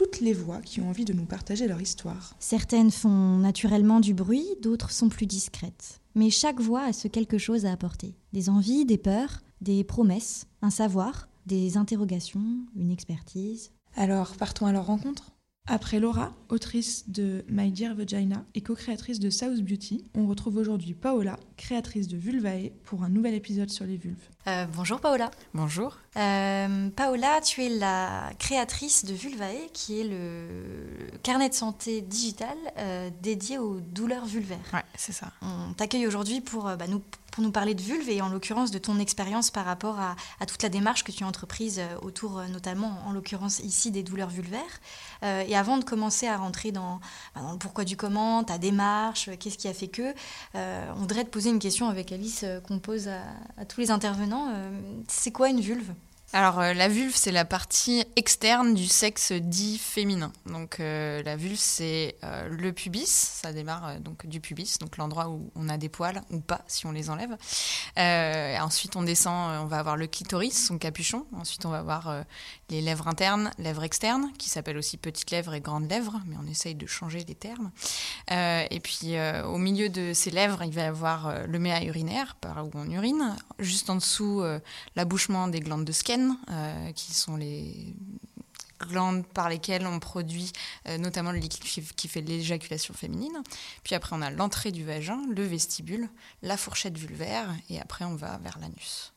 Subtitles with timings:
[0.00, 2.34] toutes les voix qui ont envie de nous partager leur histoire.
[2.38, 6.00] Certaines font naturellement du bruit, d'autres sont plus discrètes.
[6.14, 8.14] Mais chaque voix a ce quelque chose à apporter.
[8.32, 13.72] Des envies, des peurs, des promesses, un savoir, des interrogations, une expertise.
[13.94, 15.32] Alors, partons à leur rencontre
[15.70, 20.94] après Laura, autrice de My Dear Vagina et co-créatrice de South Beauty, on retrouve aujourd'hui
[20.94, 24.16] Paola, créatrice de Vulvae, pour un nouvel épisode sur les vulves.
[24.48, 25.30] Euh, bonjour Paola.
[25.54, 25.96] Bonjour.
[26.16, 32.56] Euh, Paola, tu es la créatrice de Vulvae, qui est le carnet de santé digital
[32.78, 34.58] euh, dédié aux douleurs vulvaires.
[34.72, 35.30] Ouais, c'est ça.
[35.40, 37.00] On t'accueille aujourd'hui pour bah, nous
[37.40, 40.68] nous parler de vulve et en l'occurrence de ton expérience par rapport à, toute la
[40.68, 44.80] démarche que tu as entreprise euh, autour euh, notamment en l'occurrence ici des douleurs vulvaires.
[45.22, 47.00] Euh, et avant de commencer à rentrer dans,
[47.34, 50.14] bah, le pourquoi du comment, ta démarche, qu'est-ce qui a fait que,
[50.54, 54.48] on voudrait te poser une question avec Alice qu'on pose à, tous les intervenants.
[55.08, 55.92] c'est quoi une vulve?
[56.32, 60.30] Alors euh, la vulve, c'est la partie externe du sexe dit féminin.
[60.46, 65.28] Donc euh, la vulve, c'est euh, le pubis, ça démarre donc du pubis, donc l'endroit
[65.28, 67.36] où on a des poils ou pas si on les enlève.
[68.62, 71.26] ensuite on descend, on va avoir le clitoris, son capuchon.
[71.32, 72.24] Ensuite on va avoir
[72.68, 76.46] les lèvres internes, lèvres externes, qui s'appellent aussi petites lèvres et grandes lèvres, mais on
[76.46, 77.72] essaye de changer les termes.
[78.30, 82.64] et puis au milieu de ces lèvres, il va y avoir le méa urinaire, par
[82.64, 83.34] où on urine.
[83.58, 84.44] Juste en dessous,
[84.94, 86.19] l'abouchement des glandes de Skene
[86.50, 87.94] euh, qui sont les
[88.78, 90.52] glandes par lesquelles on produit
[90.88, 93.42] euh, notamment le liquide qui, fait l'éjaculation féminine.
[93.84, 96.08] Puis après, on a l'entrée du vagin, le vestibule,
[96.42, 99.12] la fourchette vulvaire, et après, on va vers l'anus.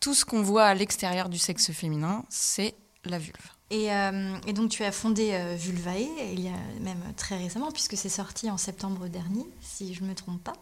[0.00, 3.50] Tout ce qu'on voit à l'extérieur du sexe féminin, c'est la vulve.
[3.70, 8.08] Et, euh, donc, tu as fondé Vulvae, il y a même très récemment, puisque c'est
[8.08, 10.54] sorti en septembre dernier, si je ne me trompe pas.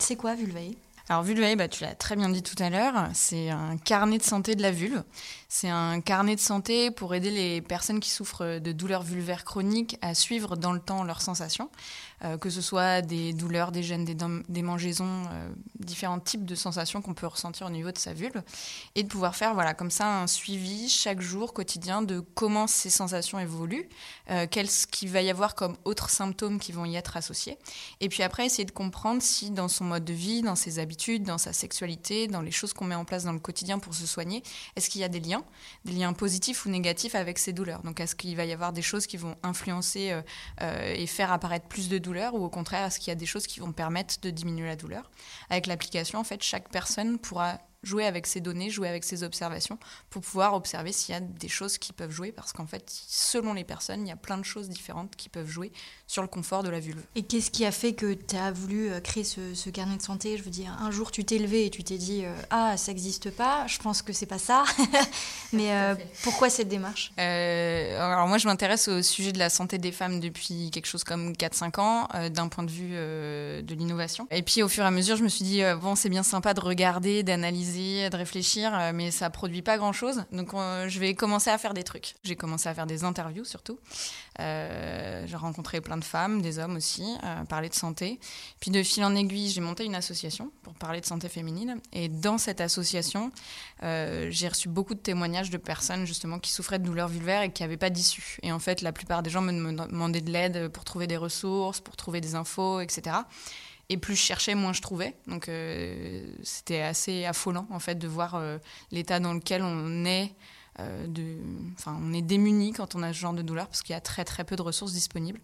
[0.00, 0.74] c'est quoi Vulvae?
[1.08, 4.22] Alors Vulvae, bah, tu l'as très bien dit tout à l'heure, c'est un carnet de
[4.22, 5.02] santé de la vulve.
[5.48, 9.96] C'est un carnet de santé pour aider les personnes qui souffrent de douleurs vulvaires chroniques
[10.00, 11.70] à suivre dans le temps leurs sensations.
[12.22, 16.54] Euh, que ce soit des douleurs, des gènes, des, des mangeaisons, euh, différents types de
[16.54, 18.42] sensations qu'on peut ressentir au niveau de sa vulve,
[18.94, 22.90] et de pouvoir faire voilà comme ça un suivi chaque jour quotidien de comment ces
[22.90, 23.88] sensations évoluent,
[24.30, 27.56] euh, qu'est-ce qu'il va y avoir comme autres symptômes qui vont y être associés,
[28.00, 30.99] et puis après essayer de comprendre si dans son mode de vie, dans ses habitudes,
[31.20, 34.06] dans sa sexualité, dans les choses qu'on met en place dans le quotidien pour se
[34.06, 34.42] soigner,
[34.76, 35.44] est-ce qu'il y a des liens,
[35.84, 37.82] des liens positifs ou négatifs avec ces douleurs?
[37.82, 40.20] Donc est-ce qu'il va y avoir des choses qui vont influencer
[40.60, 43.46] et faire apparaître plus de douleurs ou au contraire, est-ce qu'il y a des choses
[43.46, 45.10] qui vont permettre de diminuer la douleur?
[45.48, 49.78] Avec l'application, en fait, chaque personne pourra jouer avec ces données, jouer avec ces observations
[50.10, 53.54] pour pouvoir observer s'il y a des choses qui peuvent jouer parce qu'en fait, selon
[53.54, 55.72] les personnes, il y a plein de choses différentes qui peuvent jouer
[56.10, 57.00] sur le confort de la vulve.
[57.14, 60.36] Et qu'est-ce qui a fait que tu as voulu euh, créer ce, carnet de santé?
[60.36, 62.90] Je veux dire, un jour tu t'es levé et tu t'es dit euh, Ah, ça
[62.90, 64.64] n'existe pas, je pense que c'est pas ça.
[65.52, 65.94] Mais euh,
[66.24, 67.12] pourquoi cette démarche?
[67.16, 71.32] Alors, moi, je m'intéresse au sujet de la santé des femmes depuis quelque chose comme
[71.32, 74.26] 4-5 ans, d'un point de vue de l'innovation.
[74.32, 76.54] Et puis, au fur et à mesure, je me suis dit Bon, c'est bien sympa
[76.54, 80.24] de regarder, d'analyser de réfléchir, mais ça produit pas grand chose.
[80.32, 82.14] Donc je vais commencer à faire des trucs.
[82.24, 83.78] J'ai commencé à faire des interviews surtout.
[84.38, 88.20] J'ai rencontré plein de femmes, des hommes aussi, euh, parler de santé.
[88.60, 91.80] Puis de fil en aiguille, j'ai monté une association pour parler de santé féminine.
[91.92, 93.32] Et dans cette association,
[93.82, 97.62] j'ai reçu beaucoup de témoignages de personnes justement qui souffraient de douleurs vulvaires et qui
[97.62, 98.38] n'avaient pas d'issue.
[98.42, 101.80] Et en fait, la plupart des gens me demandaient de l'aide pour trouver des ressources,
[101.80, 103.16] pour trouver des infos, etc.
[103.90, 105.16] Et plus je cherchais, moins je trouvais.
[105.26, 108.58] Donc euh, c'était assez affolant en fait de voir euh,
[108.92, 110.32] l'état dans lequel on est.
[110.78, 111.06] Euh,
[111.76, 114.00] enfin, on est démuni quand on a ce genre de douleur parce qu'il y a
[114.00, 115.40] très très peu de ressources disponibles.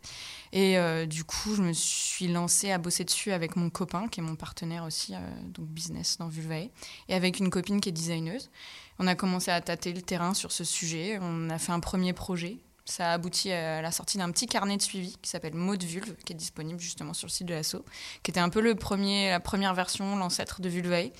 [0.53, 4.23] Et du coup, je me suis lancée à bosser dessus avec mon copain, qui est
[4.23, 5.13] mon partenaire aussi,
[5.45, 6.71] donc business dans Vulvae,
[7.09, 8.51] et avec une copine qui est designeuse.
[8.99, 11.19] On a commencé à tâter le terrain sur ce sujet.
[11.21, 12.59] On a fait un premier projet
[12.89, 15.85] ça a abouti à la sortie d'un petit carnet de suivi qui s'appelle Mot de
[15.85, 17.85] Vulve, qui est disponible justement sur le site de l'assaut,
[18.23, 21.11] qui était un peu le premier, la première version, l'ancêtre de Vulvae.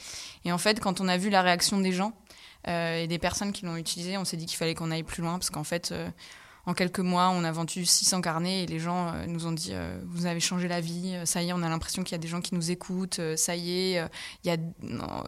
[0.45, 2.26] Et en fait, quand on a vu la réaction des gens euh,
[2.67, 5.39] et des personnes qui l'ont utilisé, on s'est dit qu'il fallait qu'on aille plus loin,
[5.39, 6.09] parce qu'en fait, euh,
[6.67, 9.73] en quelques mois, on a vendu 600 carnets et les gens nous ont dit
[10.05, 12.27] Vous avez changé la vie, ça y est, on a l'impression qu'il y a des
[12.27, 14.09] gens qui nous écoutent, ça y est,
[14.43, 14.57] il y a...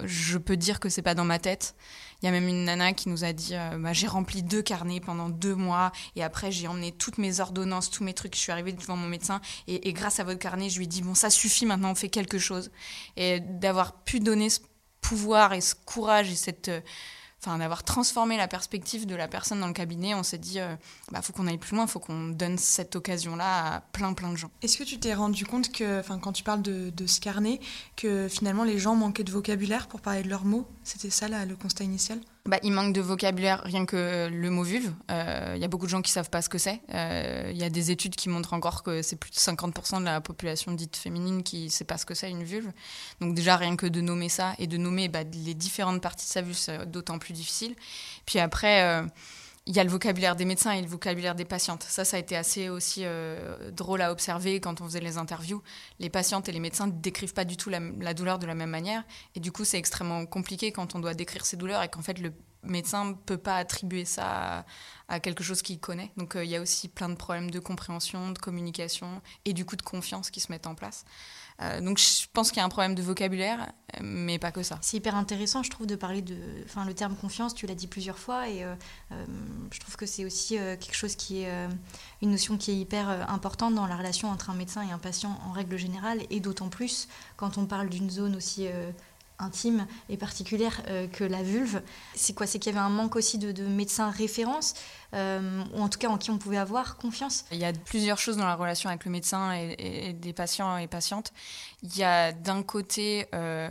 [0.03, 1.77] je peux dire que c'est pas dans ma tête.
[2.21, 4.99] Il y a même une nana qui nous a dit bah, J'ai rempli deux carnets
[4.99, 8.35] pendant deux mois et après j'ai emmené toutes mes ordonnances, tous mes trucs.
[8.35, 11.03] Je suis arrivée devant mon médecin et grâce à votre carnet, je lui ai dit
[11.03, 12.73] Bon, ça suffit, maintenant on fait quelque chose.
[13.17, 14.59] Et d'avoir pu donner ce
[15.01, 16.71] pouvoir et ce courage et cette
[17.41, 20.75] enfin d'avoir transformé la perspective de la personne dans le cabinet, on s'est dit, euh,
[21.13, 24.37] bah, faut qu'on aille plus loin, faut qu'on donne cette occasion-là à plein plein de
[24.37, 24.51] gens.
[24.63, 27.61] Est-ce que tu t'es rendu compte que, quand tu parles de, de, ce carnet,
[27.97, 30.67] que finalement les gens manquaient de vocabulaire pour parler de leurs mots?
[30.89, 32.19] C'était ça là, le constat initial?
[32.47, 34.91] Bah, il manque de vocabulaire, rien que le mot vulve.
[35.11, 36.81] Il euh, y a beaucoup de gens qui savent pas ce que c'est.
[36.89, 40.07] Il euh, y a des études qui montrent encore que c'est plus de 50% de
[40.07, 42.73] la population dite féminine qui ne sait pas ce que c'est une vulve.
[43.21, 46.31] Donc déjà, rien que de nommer ça et de nommer bah, les différentes parties de
[46.31, 47.75] sa vulve, c'est d'autant plus difficile.
[48.25, 48.83] Puis après...
[48.85, 49.03] Euh,
[49.69, 51.83] il y a le vocabulaire des médecins et le vocabulaire des patientes.
[51.83, 55.63] Ça, ça a été assez aussi euh, drôle à observer quand on faisait les interviews.
[55.99, 58.71] Les patientes et les médecins ne décrivent pas du tout la, douleur de la même
[58.71, 59.05] manière.
[59.35, 62.19] Et du coup, c'est extrêmement compliqué quand on doit décrire ces douleurs et qu'en fait,
[62.19, 62.33] le
[62.71, 64.65] médecin ne peut pas attribuer ça
[65.09, 66.13] à, quelque chose qu'il connaît.
[66.17, 69.65] Donc, euh, il y a aussi plein de problèmes de compréhension, de communication et du
[69.65, 71.05] coup de confiance qui se mettent en place.
[71.61, 74.79] Euh, donc je pense qu'il y a un problème de vocabulaire, mais pas que ça.
[74.81, 77.53] C'est hyper intéressant, je trouve, de parler de, enfin, le terme confiance.
[77.53, 78.77] Tu l'as dit plusieurs fois, et euh,
[79.73, 81.69] je trouve que c'est aussi quelque chose qui est
[82.23, 85.37] une notion qui est hyper importante dans la relation entre un médecin et un patient
[85.49, 88.69] en règle générale, et d'autant plus quand on parle d'une zone aussi
[89.39, 91.83] intime et particulière euh, que la vulve.
[92.15, 92.47] C'est quoi?
[92.47, 94.75] C'est qu'il y avait un manque aussi de, médecins références,
[95.15, 97.45] euh, ou en tout cas en qui on pouvait avoir confiance?
[97.53, 100.87] Il y a plusieurs choses dans la relation avec le médecin et, des patients et
[100.87, 101.33] patientes.
[101.83, 103.27] Il y a d'un côté...
[103.35, 103.71] Euh,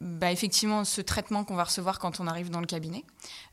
[0.00, 3.04] bah, effectivement ce traitement qu'on va recevoir quand on arrive dans le cabinet.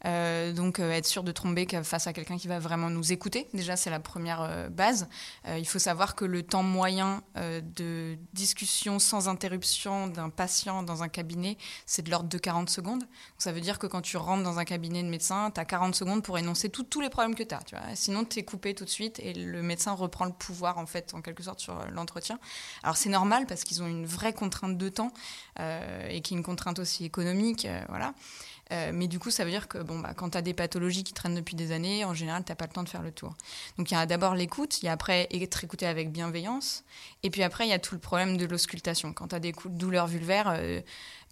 [0.06, 3.50] Euh, donc euh, être sûr de tomber face à quelqu'un qui va vraiment nous écouter.
[3.54, 5.10] Déjà, c'est la première euh, base.
[5.58, 11.10] il faut savoir que le temps moyen de discussion sans interruption d'un patient dans un
[11.10, 13.04] cabinet, c'est de l'ordre de 40 secondes.
[13.38, 15.96] Ça veut dire que quand tu rentres dans un cabinet de médecin, tu as 40
[15.96, 17.62] secondes pour énoncer tous les problèmes que tu as.
[17.96, 21.14] Sinon, tu es coupé tout de suite et le médecin reprend le pouvoir, en fait,
[21.14, 22.40] en quelque sorte, sur l'entretien.
[22.84, 25.12] Alors, c'est normal parce qu'ils ont une vraie contrainte de temps
[26.10, 28.14] et qui une contrainte aussi économique, euh, voilà.
[28.74, 31.06] Euh, mais du coup, ça veut dire que bon, bah, quand tu as des pathologies
[31.06, 33.14] qui traînent depuis des années, en général, tu n'as pas le temps de faire le
[33.14, 33.34] tour.
[33.78, 36.84] Donc il y a d'abord l'écoute, il y a après être écouté avec bienveillance,
[37.24, 39.14] et puis après, il y a tout le problème de l'auscultation.
[39.14, 40.82] Quand tu as des douleurs vulvaires, euh,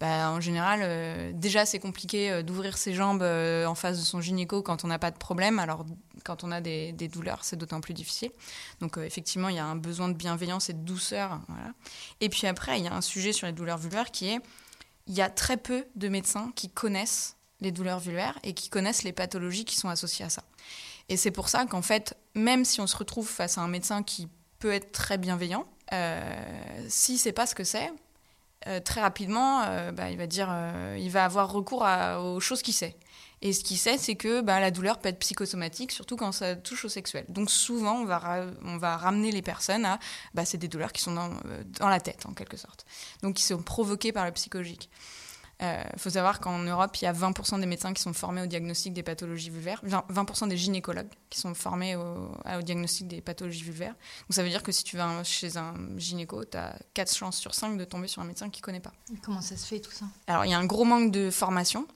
[0.00, 4.84] bah, en général, déjà, c'est compliqué d'ouvrir ses jambes en face de son gynéco quand
[4.84, 5.58] on n'a pas de problème.
[5.58, 5.84] Alors,
[6.24, 8.30] quand on a des, douleurs, c'est d'autant plus difficile.
[8.80, 11.40] Donc, effectivement, il y a un besoin de bienveillance et de douceur.
[12.20, 14.40] Et puis après, il y a un sujet sur les douleurs vulvaires qui est
[15.06, 19.02] il y a très peu de médecins qui connaissent les douleurs vulvaires et qui connaissent
[19.02, 20.42] les pathologies qui sont associées à ça.
[21.08, 24.02] Et c'est pour ça qu'en fait, même si on se retrouve face à un médecin
[24.02, 27.92] qui peut être très bienveillant, euh, s'il ne sait pas ce que c'est,
[28.66, 30.52] euh, très rapidement, euh, bah, il va dire,
[30.98, 31.86] il va avoir recours
[32.18, 32.96] aux choses qu'il sait.
[33.46, 36.56] Et ce qu'il sait, c'est que bah, la douleur peut être psychosomatique, surtout quand ça
[36.56, 37.24] touche au sexuel.
[37.28, 40.00] Donc souvent, on va, on va ramener les personnes à...
[40.34, 42.84] Bah, c'est des douleurs qui sont dans, euh, dans, la tête, en quelque sorte.
[43.22, 44.90] Donc qui sont provoquées par le psychologique.
[45.60, 48.42] Il euh, faut savoir qu'en Europe, il y a 20% des médecins qui sont formés
[48.42, 53.20] au diagnostic des pathologies vulvaires, 20% des gynécologues qui sont formés au, au, diagnostic des
[53.20, 53.94] pathologies vulvaires.
[53.94, 57.38] Donc ça veut dire que si tu vas chez un gynéco, tu as 4 chances
[57.38, 58.92] sur 5 de tomber sur un médecin qui ne connaît pas.
[59.22, 60.04] comment ça se fait tout ça?
[60.26, 61.86] Alors il y a un gros manque de formation.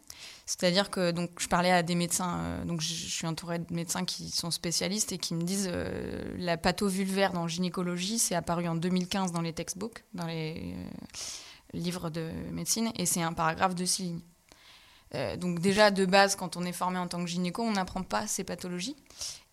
[0.46, 4.04] C'est-à-dire que donc je parlais à des médecins, euh, donc je, suis entourée de médecins
[4.04, 8.74] qui sont spécialistes et qui me disent euh, la patho-vulvaire dans gynécologie, c'est apparu en
[8.74, 13.84] 2015 dans les textbooks, dans les euh, livres de médecine, et c'est un paragraphe de
[13.84, 15.38] six lignes.
[15.38, 18.26] donc déjà de base, quand on est formé en tant que gynéco, on n'apprend pas
[18.26, 18.96] ces pathologies.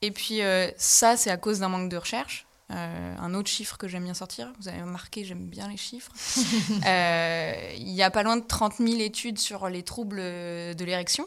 [0.02, 0.40] Et puis
[0.78, 2.47] ça, c'est à cause d'un manque de recherche.
[2.72, 6.12] Euh, un autre chiffre que j'aime bien sortir, vous avez remarqué, j'aime bien les chiffres.
[6.86, 11.26] Euh, il y a pas loin de 30 000 études sur les troubles de l'érection.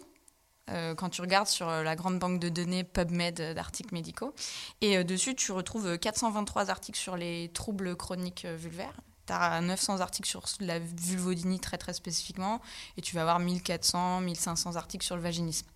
[0.70, 4.34] Euh, quand tu regardes sur la grande banque de données PubMed d'articles médicaux.
[4.80, 8.94] Et dessus, tu retrouves 423 articles sur les troubles chroniques vulvaires
[9.30, 12.60] tu as 900 articles sur la vulvodynie très très spécifiquement,
[12.96, 15.66] et tu vas avoir 1400, 1500 articles sur le vaginisme.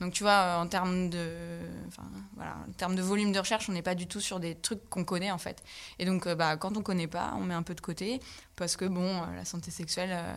[0.00, 2.02] Donc tu vois, en termes de, enfin,
[2.34, 4.88] voilà, en termes de volume de recherche, on n'est pas du tout sur des trucs
[4.88, 5.62] qu'on connaît en fait.
[5.98, 8.20] Et donc euh, bah, quand on connaît pas, on met un peu de côté,
[8.56, 10.34] parce que bon, euh, la santé sexuelle, euh,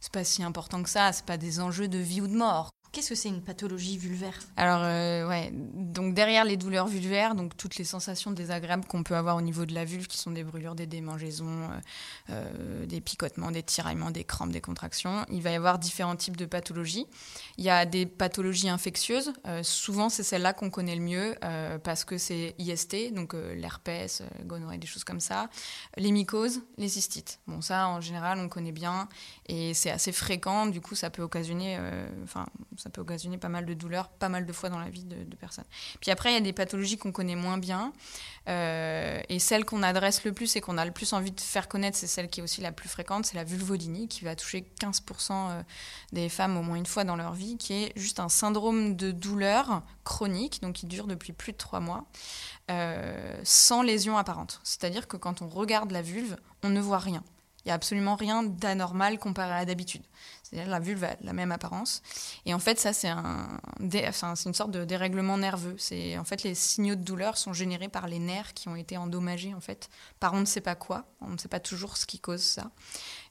[0.00, 2.70] c'est pas si important que ça, c'est pas des enjeux de vie ou de mort.
[2.92, 7.56] Qu'est-ce que c'est une pathologie vulvaire Alors, euh, ouais, donc derrière les douleurs vulvaires, donc
[7.56, 10.44] toutes les sensations désagréables qu'on peut avoir au niveau de la vulve, qui sont des
[10.44, 11.80] brûlures, des démangeaisons, euh,
[12.30, 16.36] euh, des picotements, des tiraillements, des crampes, des contractions, il va y avoir différents types
[16.36, 17.06] de pathologies.
[17.58, 21.34] Il y a des pathologies infectieuses, souvent c'est celle-là qu'on connaît le mieux
[21.82, 25.48] parce que c'est IST, donc l'herpès, gonorrhée, des choses comme ça,
[25.96, 27.40] les mycoses, les cystites.
[27.46, 29.08] Bon, ça en général on connaît bien
[29.46, 31.78] et c'est assez fréquent, du coup ça peut occasionner,
[32.22, 35.04] enfin, ça peut occasionner pas mal de douleurs, pas mal de fois dans la vie
[35.04, 35.64] de, personnes.
[36.00, 37.92] Puis après, il y a des pathologies qu'on connaît moins bien.
[38.48, 41.68] Euh, et celle qu'on adresse le plus et qu'on a le plus envie de faire
[41.68, 44.66] connaître, c'est celle qui est aussi la plus fréquente, c'est la vulvodynie, qui va toucher
[44.80, 45.62] 15% euh,
[46.12, 49.10] des femmes au moins une fois dans leur vie, qui est juste un syndrome de
[49.10, 52.04] douleur chronique, donc qui dure depuis plus de trois mois,
[52.70, 54.60] euh, sans lésion apparente.
[54.62, 57.22] C'est-à-dire que quand on regarde la vulve, on ne voit rien.
[57.66, 60.04] Il n'y a absolument rien d'anormal comparé à d'habitude.
[60.44, 62.00] C'est-à-dire la vulve a la même apparence.
[62.44, 65.74] Et en fait, ça, c'est un, une sorte de dérèglement nerveux.
[66.16, 69.52] En fait les signaux de douleur sont générés par les nerfs qui ont été endommagés
[69.52, 69.88] en fait
[70.20, 71.06] par on ne sait pas quoi.
[71.20, 72.70] On ne sait pas toujours ce qui cause ça.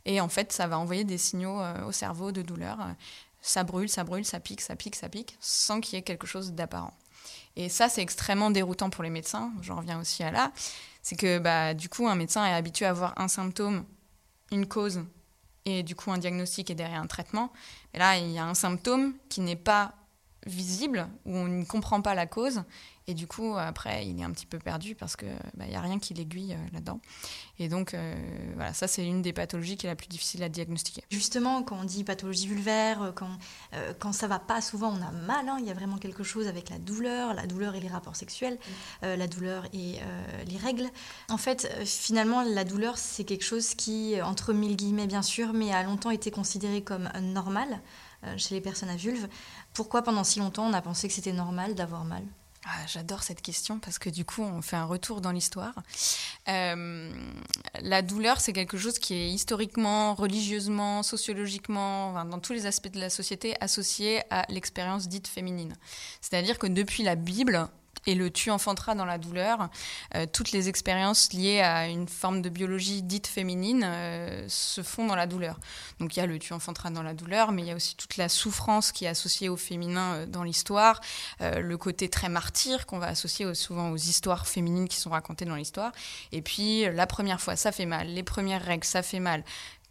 [0.04, 2.78] Et en fait, ça va envoyer des signaux euh, au cerveau de douleur.
[3.42, 6.28] Ça brûle, ça brûle, ça pique, ça pique, ça pique, sans qu'il y ait quelque
[6.28, 6.94] chose d'apparent.
[7.56, 9.54] Et ça, c'est extrêmement déroutant pour les médecins.
[9.62, 10.52] J'en reviens aussi à là.
[11.02, 13.86] C'est que bah, du coup, un médecin est habitué à avoir un symptôme,
[14.52, 15.02] une cause
[15.66, 17.52] et du coup un diagnostic et derrière un traitement.
[17.94, 19.94] Et là, il y a un symptôme qui n'est pas
[20.46, 22.64] visible, où on ne comprend pas la cause,
[23.08, 25.82] et du coup, après, il est un petit peu perdu parce qu'il bah, n'y a
[25.82, 27.00] rien qui l'aiguille euh, là-dedans.
[27.60, 28.16] Et donc, euh,
[28.56, 31.04] voilà, ça, c'est une des pathologies qui est la plus difficile à diagnostiquer.
[31.12, 33.30] Justement, quand on dit pathologie vulvaire, euh, quand,
[34.00, 35.48] quand ça va pas, souvent on a mal.
[35.48, 35.58] Hein.
[35.60, 38.58] il y a vraiment quelque chose avec la douleur, la douleur et les rapports sexuels,
[39.02, 40.00] la douleur et
[40.48, 40.90] les règles.
[41.30, 45.72] En fait, finalement, la douleur, c'est quelque chose qui, entre mille guillemets, bien sûr, mais
[45.72, 47.82] a longtemps été considéré comme normal
[48.38, 49.28] chez les personnes à vulve.
[49.74, 52.24] Pourquoi pendant si longtemps on a pensé que c'était normal d'avoir mal?
[52.68, 55.76] Ah, j'adore cette question parce que du coup, on fait un retour dans l'histoire.
[56.48, 57.12] Euh,
[57.80, 63.00] la douleur, c'est quelque chose qui est historiquement, religieusement, sociologiquement, dans tous les aspects de
[63.00, 65.76] la société, associé à l'expérience dite féminine.
[66.22, 67.68] C'est-à-dire que depuis la Bible,
[68.06, 69.70] et le tu enfanteras dans la douleur.
[70.16, 75.06] Euh, toutes les expériences liées à une forme de biologie dite féminine euh, se font
[75.06, 75.60] dans la douleur.
[76.00, 77.96] Donc il y a le tu enfanteras dans la douleur, mais il y a aussi
[77.96, 81.02] toute la souffrance qui est associée au féminin euh, dans l'histoire,
[81.40, 85.56] le côté très martyr qu'on va associer souvent aux histoires féminines qui sont racontées dans
[85.56, 85.92] l'histoire.
[86.32, 88.08] Et puis la première fois, ça fait mal.
[88.08, 89.44] Les premières règles, ça fait mal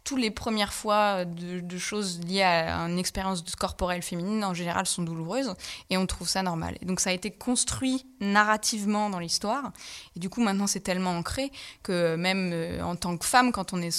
[0.05, 5.01] toutes les premières fois de, choses liées à une expérience corporelle féminine, en général, sont
[5.03, 5.53] douloureuses
[5.89, 6.77] et on trouve ça normal.
[6.81, 9.73] Et donc ça a été construit narrativement dans l'histoire.
[10.15, 11.51] Et du coup, maintenant, c'est tellement ancré
[11.83, 13.91] que même euh, en tant que femme, quand on est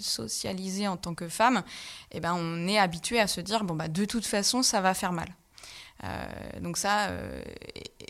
[0.00, 1.62] socialisé en tant que femme,
[2.12, 4.94] eh ben, on est habitué à se dire, bon, bah, de toute façon, ça va
[4.94, 5.28] faire mal.
[6.04, 7.42] Euh, donc ça, euh,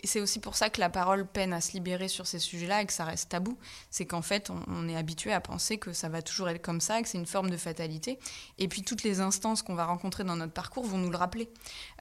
[0.03, 2.85] c'est aussi pour ça que la parole peine à se libérer sur ces sujets-là et
[2.85, 3.57] que ça reste tabou.
[3.89, 7.01] C'est qu'en fait, on, est habitué à penser que ça va toujours être comme ça,
[7.01, 8.19] que c'est une forme de fatalité.
[8.57, 11.49] Et puis toutes les instances qu'on va rencontrer dans notre parcours vont nous le rappeler.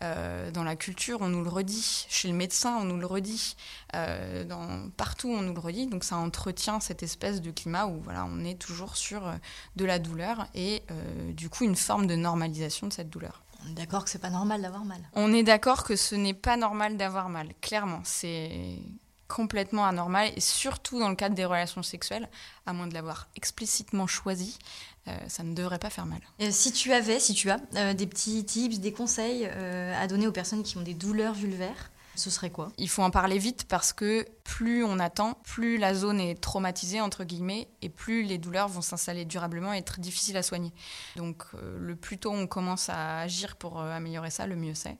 [0.02, 2.06] Euh, dans la culture, on nous le redit.
[2.08, 3.56] Chez le médecin, on nous le redit.
[4.96, 5.86] partout, on nous le redit.
[5.86, 9.32] Donc ça entretient cette espèce de climat où voilà, on est toujours sur
[9.76, 10.82] de la douleur et
[11.30, 13.45] du coup une forme de normalisation de cette douleur.
[13.66, 15.00] On est d'accord que c'est pas normal d'avoir mal.
[15.14, 18.00] On est d'accord que ce n'est pas normal d'avoir mal, clairement.
[18.04, 18.78] C'est
[19.28, 22.28] complètement anormal, et surtout dans le cadre des relations sexuelles,
[22.64, 24.56] à moins de l'avoir explicitement choisi,
[25.08, 26.20] euh, ça ne devrait pas faire mal.
[26.50, 30.26] si tu avais, si tu as euh, des petits tips, des conseils euh, à donner
[30.26, 32.68] aux personnes qui ont des douleurs vulvaires, ce serait quoi?
[32.78, 37.00] Il faut en parler vite parce que plus on attend, plus la zone est traumatisée,
[37.00, 40.72] entre guillemets, et plus les douleurs vont s'installer durablement et être difficiles à soigner.
[41.16, 44.74] Donc euh, le plus tôt on commence à agir pour euh, améliorer ça, le mieux
[44.74, 44.96] c'est.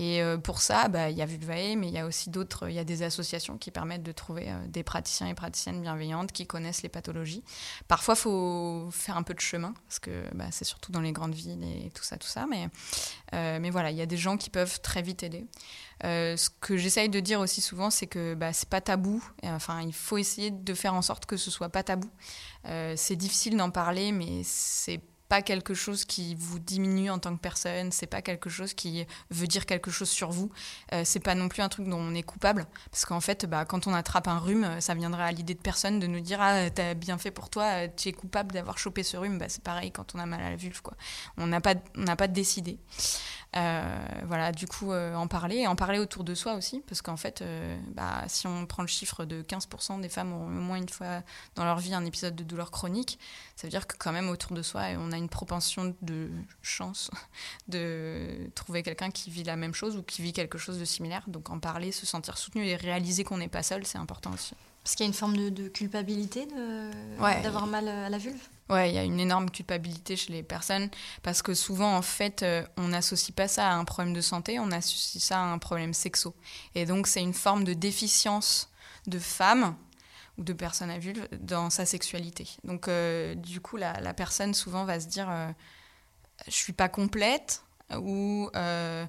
[0.00, 2.68] Et euh, pour ça, bah, il y a Vulvae, mais il y a aussi d'autres,
[2.68, 6.46] il y a des associations qui permettent de trouver des praticiens et praticiennes bienveillantes qui
[6.46, 7.44] connaissent les pathologies.
[7.86, 11.12] Parfois, il faut faire un peu de chemin, parce que bah, c'est surtout dans les
[11.12, 12.46] grandes villes et tout ça, tout ça.
[12.48, 12.68] Mais,
[13.32, 15.46] mais voilà, il y a des gens qui peuvent très vite aider.
[16.04, 19.22] Euh, ce que j'essaye de dire aussi souvent, c'est que bah, c'est pas tabou.
[19.44, 22.08] enfin, il faut essayer de faire en sorte que ce soit pas tabou.
[22.66, 27.32] Euh, c'est difficile d'en parler, mais c'est pas quelque chose qui vous diminue en tant
[27.36, 30.50] que personne, c'est pas quelque chose qui veut dire quelque chose sur vous,
[30.92, 33.64] euh, c'est pas non plus un truc dont on est coupable, parce qu'en fait, bah,
[33.64, 36.68] quand on attrape un rhume, ça viendrait à l'idée de personne de nous dire ah
[36.70, 39.92] t'as bien fait pour toi, tu es coupable d'avoir chopé ce rhume, bah, c'est pareil
[39.92, 40.94] quand on a mal à la vulve quoi.
[41.36, 42.80] On n'a pas on n'a pas décidé.
[43.52, 47.44] Voilà, du coup, en parler, en parler autour de soi aussi, parce qu'en fait,
[47.94, 51.22] bah, si on prend le chiffre de 15% des femmes ont au moins une fois
[51.54, 53.18] dans leur vie un épisode de douleur chronique,
[53.56, 56.30] ça veut dire que quand même autour de soi, on a une propension de
[56.62, 57.10] chance
[57.68, 61.24] de trouver quelqu'un qui vit la même chose ou qui vit quelque chose de similaire.
[61.26, 64.54] Donc en parler, se sentir soutenu et réaliser qu'on n'est pas seul, c'est important aussi.
[64.82, 66.48] Parce qu'il y a une forme de, culpabilité
[67.18, 68.48] d'avoir mal à la vulve?
[68.70, 70.90] Ouais, il y a une énorme culpabilité chez les personnes
[71.22, 74.60] parce que souvent, en fait, euh, on n'associe pas ça à un problème de santé,
[74.60, 76.36] on associe ça à un problème sexo.
[76.76, 78.70] Et donc, c'est une forme de déficience
[79.08, 79.74] de femme
[80.38, 82.48] ou de personne à vulve dans sa sexualité.
[82.64, 85.50] Donc, euh, du coup, la, personne souvent va se dire euh,
[86.46, 87.64] Je suis pas complète
[87.96, 89.04] ou euh,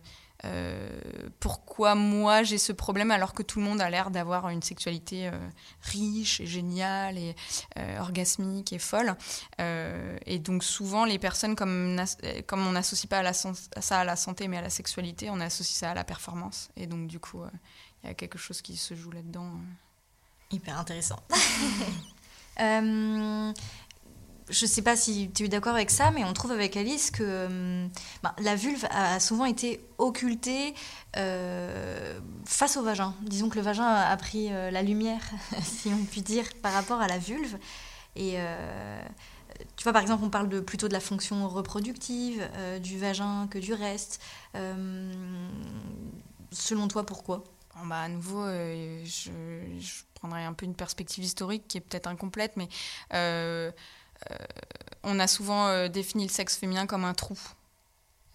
[1.39, 5.27] pourquoi moi j'ai ce problème alors que tout le monde a l'air d'avoir une sexualité
[5.27, 5.49] euh,
[5.81, 7.35] riche et géniale et
[7.77, 9.15] euh, orgasmique et folle.
[9.59, 12.03] et donc souvent les personnes, comme,
[12.47, 15.39] comme on n'associe pas à la, ça à la santé mais à la sexualité, on
[15.39, 16.69] associe ça à la performance.
[16.75, 17.43] Et donc du coup,
[18.03, 19.51] il y a quelque chose qui se joue là-dedans.
[20.51, 21.19] Hyper intéressant.
[24.51, 27.09] je ne sais pas si tu es d'accord avec ça, mais on trouve avec Alice
[27.09, 27.87] que euh,
[28.21, 30.75] bah, la vulve a souvent été occultée
[31.17, 33.15] euh, face au vagin.
[33.21, 35.23] Disons que le vagin a pris euh, la lumière,
[35.63, 37.57] si on peut dire, par rapport à la vulve.
[38.17, 38.35] Et
[39.77, 42.45] tu vois, par exemple, on parle de, plutôt de la fonction reproductive
[42.81, 44.21] du vagin que du reste.
[46.51, 47.45] selon toi, pourquoi?
[47.85, 49.31] Bah, à nouveau, je,
[49.79, 52.67] je, prendrais un peu une perspective historique qui est peut-être incomplète, mais
[55.03, 57.37] on a souvent euh, défini le sexe féminin comme un trou.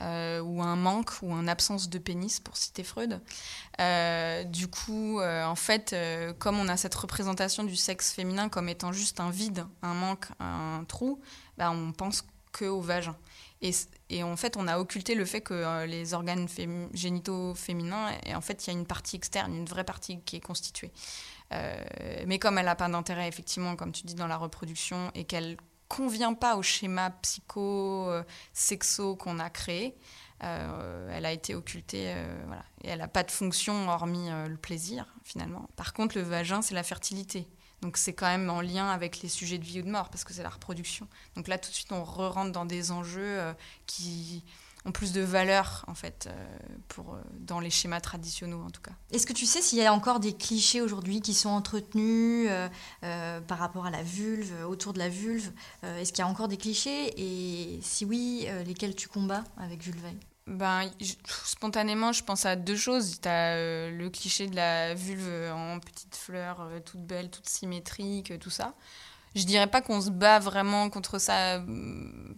[0.02, 3.18] Euh, ou un manque ou une absence de pénis, pour citer Freud.
[4.52, 5.96] du coup, en fait,
[6.38, 10.26] comme on a cette représentation du sexe féminin comme étant juste un vide, un manque,
[10.38, 11.18] un trou,
[11.56, 13.16] bah, on pense que au vagin.
[13.62, 13.70] Et,
[14.10, 16.46] et, en fait, on a occulté le fait que les organes
[16.92, 20.36] génitaux féminins, et en fait, il y a une partie externe, une vraie partie qui
[20.36, 20.92] est constituée.
[22.26, 25.56] mais comme elle n'a pas d'intérêt, effectivement, comme tu dis, dans la reproduction, et qu'elle
[25.88, 29.96] convient pas au schéma psycho-sexo euh, qu'on a créé.
[30.42, 32.64] Euh, elle a été occultée, euh, voilà.
[32.82, 35.68] Et elle n'a pas de fonction hormis le plaisir, finalement.
[35.76, 37.48] Par contre, le vagin, c'est la fertilité.
[37.82, 40.24] Donc c'est quand même en lien avec les sujets de vie ou de mort, parce
[40.24, 41.08] que c'est la reproduction.
[41.36, 43.54] Donc là, tout de suite, on re-rentre dans des enjeux
[43.86, 44.44] qui
[44.86, 46.46] ont plus de valeur en fait euh,
[46.88, 48.92] pour euh, dans les schémas traditionnels en tout cas.
[49.12, 53.40] Est-ce que tu sais s'il y a encore des clichés aujourd'hui qui sont entretenus euh,
[53.40, 55.50] par rapport à la vulve, autour de la vulve?
[55.82, 57.12] Est-ce qu'il y a encore des clichés?
[57.16, 60.14] Et si oui, lesquels tu combats avec Vulvae
[60.46, 60.88] ben,
[61.24, 63.20] spontanément, je pense à deux choses.
[63.20, 68.50] Tu as le cliché de la vulve en petite fleur, toute belle, toute symétrique, tout
[68.50, 68.74] ça
[69.36, 71.62] je dirais pas qu'on se bat vraiment contre ça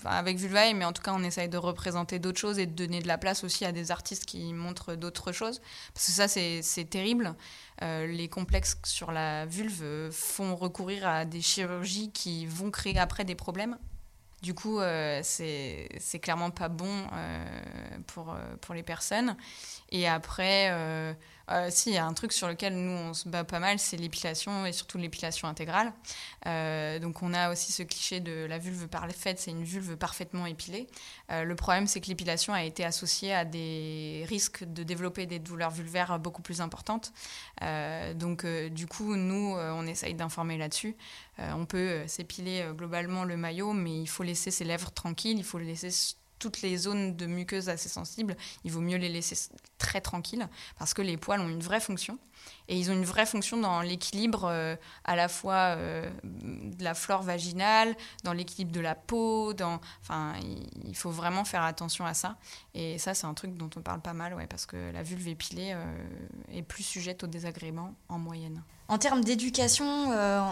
[0.04, 3.00] avec Vulvae, mais en tout cas, on essaye de représenter d'autres choses et de donner
[3.00, 5.60] de la place aussi à des artistes qui montrent d'autres choses.
[5.94, 7.34] Parce que ça, c'est terrible.
[7.82, 13.24] Euh, les complexes sur la vulve font recourir à des chirurgies qui vont créer après
[13.24, 13.78] des problèmes.
[14.42, 17.44] Du coup, euh, c'est clairement pas bon euh,
[18.08, 19.36] pour, pour les personnes.
[19.90, 21.16] Et après,
[21.50, 23.78] euh, si, il y a un truc sur lequel nous, on se bat pas mal,
[23.78, 25.92] c'est l'épilation et surtout l'épilation intégrale.
[26.46, 30.46] Euh, donc, on a aussi ce cliché de la vulve parfaite, c'est une vulve parfaitement
[30.46, 30.86] épilée.
[31.30, 35.38] Euh, le problème, c'est que l'épilation a été associée à des risques de développer des
[35.38, 37.12] douleurs vulvaires beaucoup plus importantes.
[38.14, 40.96] donc, du coup, nous, on essaye d'informer là-dessus.
[41.38, 45.58] on peut s'épiler globalement le maillot, mais il faut laisser ses lèvres tranquilles, il faut
[45.58, 45.90] laisser
[46.38, 49.36] toutes les zones de muqueuse assez sensibles, il vaut mieux les laisser
[49.78, 50.48] très tranquilles
[50.78, 52.18] parce que les poils ont une vraie fonction
[52.68, 56.94] et ils ont une vraie fonction dans l'équilibre euh, à la fois euh, de la
[56.94, 59.52] flore vaginale, dans l'équilibre de la peau,
[60.02, 60.34] enfin
[60.84, 62.36] il faut vraiment faire attention à ça
[62.74, 65.28] et ça c'est un truc dont on parle pas mal ouais, parce que la vulve
[65.28, 66.08] épilée euh,
[66.52, 68.62] est plus sujette aux désagréments en moyenne.
[68.90, 70.08] En termes d'éducation,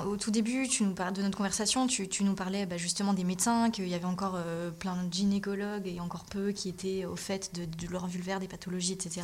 [0.07, 3.25] au tout début tu nous parles de notre conversation, tu, nous parlais bah, justement des
[3.25, 4.39] médecins, qu'il y avait encore
[4.79, 8.93] plein de gynécologues et encore peu qui étaient au fait de, leur vulvaire, des pathologies,
[8.93, 9.23] etc.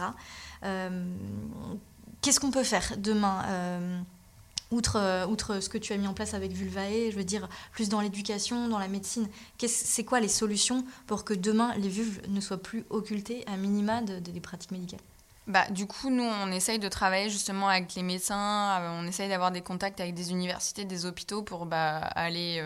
[2.22, 4.01] Qu'est-ce qu'on peut faire demain euh,
[4.70, 7.48] outre, euh, outre ce que tu as mis en place avec Vulvae, je veux dire,
[7.72, 9.29] plus dans l'éducation, dans la médecine,
[9.66, 14.03] c'est quoi les solutions pour que demain les vulves ne soient plus occultées à minima
[14.03, 15.01] des pratiques médicales?
[15.46, 19.28] Bah, du coup, nous, on essaye de travailler justement avec les médecins, euh, on essaye
[19.28, 22.62] d'avoir des contacts avec des universités, des hôpitaux pour bah, aller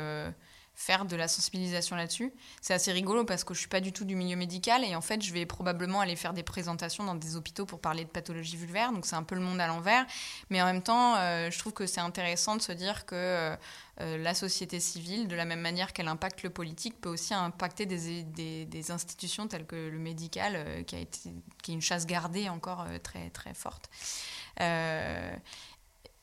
[0.76, 2.32] faire de la sensibilisation là-dessus.
[2.60, 5.00] C'est assez rigolo parce que je suis pas du tout du milieu médical et en
[5.00, 8.58] fait, je vais probablement aller faire des présentations dans des hôpitaux pour parler de pathologie
[8.58, 8.92] vulvaire.
[8.92, 10.06] Donc c'est un peu le monde à l'envers,
[10.50, 13.56] mais en même temps, euh, je trouve que c'est intéressant de se dire que euh,
[14.02, 17.86] euh, la société civile, de la même manière qu'elle impacte le politique, peut aussi impacter
[17.86, 22.50] des, des, institutions telles que le médical, qui a été qui est une chasse gardée
[22.50, 23.88] encore très très forte.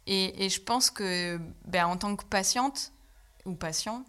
[0.05, 2.91] Et, et, je pense que, ben, en tant que patiente
[3.45, 4.05] ou patient,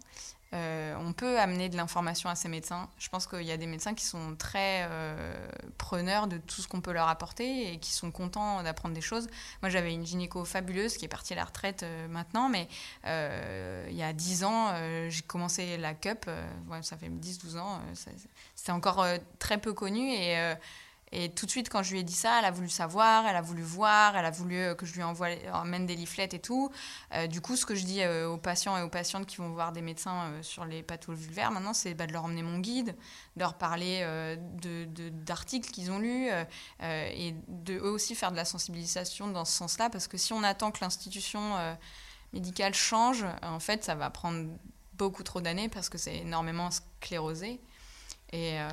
[0.55, 2.89] euh, on peut amener de l'information à ces médecins.
[2.97, 6.67] Je pense qu'il y a des médecins qui sont très euh, preneurs de tout ce
[6.67, 9.27] qu'on peut leur apporter et qui sont contents d'apprendre des choses.
[9.61, 12.69] Moi, j'avais une gynéco fabuleuse qui est partie à la retraite euh, maintenant, mais
[13.05, 14.73] il y a 10 ans,
[15.09, 16.29] j'ai commencé la CUP,
[16.81, 17.81] ça fait 10-12 ans,
[18.55, 19.05] c'était encore
[19.39, 20.55] très peu connu et
[21.17, 23.37] et tout de suite, quand je lui ai dit ça, elle a voulu savoir, elle
[23.37, 26.39] a voulu voir, elle a voulu euh, que je lui envoie, emmène des leaflets et
[26.39, 26.69] tout.
[27.13, 29.49] Euh, du coup, ce que je dis euh, aux patients et aux patientes qui vont
[29.49, 32.95] voir des médecins sur les pathologies vulvaires, maintenant, c'est bah, de leur emmener mon guide,
[33.35, 34.05] de leur parler
[35.25, 36.27] d'articles qu'ils ont lus
[36.81, 39.89] et de eux aussi faire de la sensibilisation dans ce sens-là.
[39.89, 41.53] Parce que si on attend que l'institution
[42.33, 44.49] médicale change, en fait, ça va prendre
[44.93, 47.61] beaucoup trop d'années parce que c'est énormément sclérosé.
[48.35, 48.69] Et euh,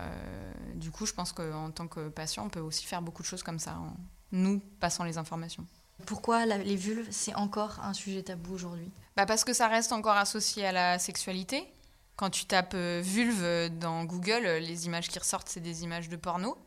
[0.75, 3.45] du coup, je pense qu'en tant que patient, on peut aussi faire beaucoup de choses
[3.45, 3.95] comme ça, en
[4.33, 5.65] nous passant les informations.
[6.05, 8.91] Pourquoi les vulves, c'est encore un sujet tabou aujourd'hui?
[9.17, 11.73] Bah Parce que ça reste encore associé à la sexualité.
[12.17, 16.17] Quand tu tapes euh, vulve dans Google, les images qui ressortent, c'est des images de
[16.17, 16.59] porno.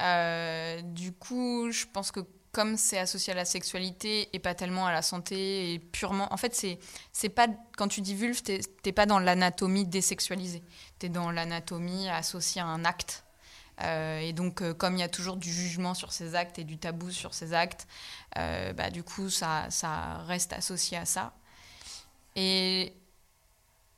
[0.00, 2.20] Euh, du coup, je pense que
[2.54, 6.32] comme c'est associé à la sexualité et pas tellement à la santé et purement.
[6.32, 6.78] En fait, c'est
[7.12, 10.62] c'est pas quand tu dis vulve, t'es pas dans l'anatomie désexualisée.
[10.98, 13.24] Tu es dans l'anatomie associée à un acte.
[13.82, 16.64] Euh, et donc, euh, comme il y a toujours du jugement sur ces actes et
[16.64, 17.88] du tabou sur ces actes,
[18.38, 21.34] euh, bah, du coup, ça, ça reste associé à ça.
[22.36, 22.94] Et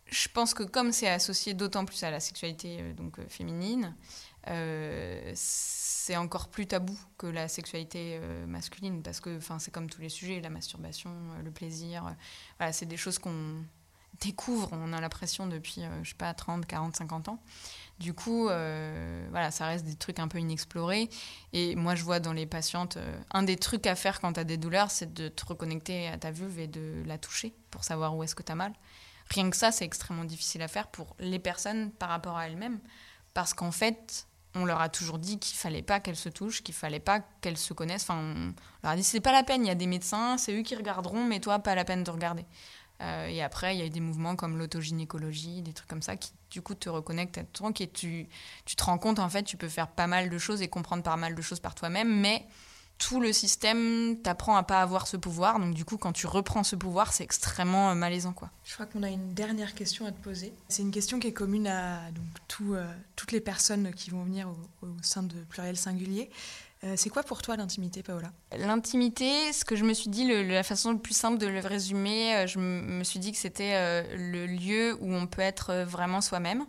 [0.07, 3.95] je pense que comme c'est associé d'autant plus à la sexualité donc féminine,
[4.49, 10.01] euh, c'est encore plus tabou que la sexualité euh, masculine parce que c'est comme tous
[10.01, 12.15] les sujets, la masturbation, euh, le plaisir,
[12.71, 13.65] c'est des choses qu'on
[14.21, 17.43] découvre, on a l'impression depuis, je sais pas, 30, 40, 50 ans.
[17.99, 21.11] Du coup, voilà, ça reste des trucs un peu inexplorés.
[21.53, 22.97] Et moi, je vois dans les patientes,
[23.31, 26.17] un des trucs à faire quand tu as des douleurs, c'est de te reconnecter à
[26.17, 28.73] ta vulve et de la toucher pour savoir où est-ce que tu as mal.
[29.29, 32.79] Rien que ça, c'est extrêmement difficile à faire pour les personnes par rapport à elles-mêmes.
[33.35, 36.75] Parce qu'en fait, on leur a toujours dit qu'il fallait pas qu'elles se touchent, qu'il
[36.75, 38.05] fallait pas qu'elles se connaissent.
[38.05, 40.59] Enfin, on leur a dit c'est pas la peine, il y a des médecins, c'est
[40.59, 42.45] eux qui regarderont, mais toi, pas la peine de regarder.
[43.03, 46.17] Euh, et après, il y a eu des mouvements comme l'autogynécologie, des trucs comme ça
[46.17, 48.29] qui, du coup, te reconnectent à ton et tu,
[48.65, 51.03] tu te rends compte, en fait, tu peux faire pas mal de choses et comprendre
[51.03, 52.47] pas mal de choses par toi-même, mais
[52.99, 55.59] tout le système t'apprend à pas avoir ce pouvoir.
[55.59, 58.51] Donc du coup, quand tu reprends ce pouvoir, c'est extrêmement euh, malaisant, quoi.
[58.65, 60.53] Je crois qu'on a une dernière question à te poser.
[60.69, 62.25] C'est une question qui est commune à donc,
[62.75, 64.49] euh, toutes les personnes qui vont venir
[64.83, 66.31] au, sein de Pluriel Singulier.
[66.85, 68.33] Euh, c'est quoi pour toi l'intimité, Paola?
[68.57, 72.47] L'intimité, ce que je me suis dit, la façon la plus simple de le résumer,
[72.47, 76.67] je me suis dit que c'était le lieu où on peut être vraiment soi-même.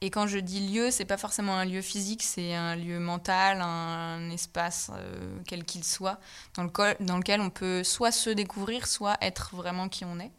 [0.00, 3.60] Et quand je dis lieu, c'est pas forcément un lieu physique, c'est un lieu mental,
[3.60, 6.18] un espace euh, quel qu'il soit,
[6.54, 6.70] dans, le
[7.04, 10.32] dans lequel on peut soit se découvrir, soit être vraiment qui on est.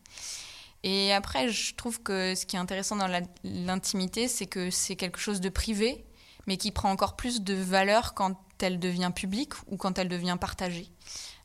[0.84, 3.08] Et après, je trouve que ce qui est intéressant dans
[3.46, 6.04] l'intimité, c'est que c'est quelque chose de privé,
[6.46, 10.38] mais qui prend encore plus de valeur quand elle devient publique ou quand elle devient
[10.40, 10.90] partagée.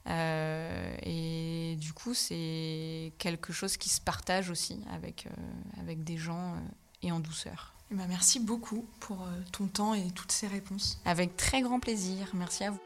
[0.09, 6.17] Euh, et du coup, c'est quelque chose qui se partage aussi avec, euh, avec des
[6.17, 6.57] gens
[7.03, 7.75] et en douceur.
[7.91, 11.01] Eh ben, merci beaucoup pour euh, ton temps et toutes ces réponses.
[11.05, 12.31] Avec très grand plaisir.
[12.35, 12.81] Merci à vous.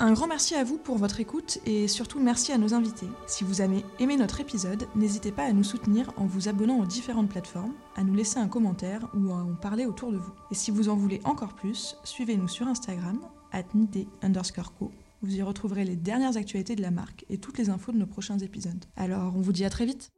[0.00, 3.06] Un grand merci à vous pour votre écoute et surtout merci à nos invités.
[3.28, 6.86] Si vous avez aimé notre épisode, n'hésitez pas à nous soutenir en vous abonnant aux
[6.86, 10.32] différentes plateformes, à nous laisser un commentaire ou à en parler autour de vous.
[10.50, 13.20] Et si vous en voulez encore plus, suivez-nous sur Instagram,
[13.52, 13.62] at
[14.22, 14.90] underscore co.
[15.22, 18.06] Vous y retrouverez les dernières actualités de la marque et toutes les infos de nos
[18.06, 18.84] prochains épisodes.
[18.96, 20.10] Alors, on vous dit à très vite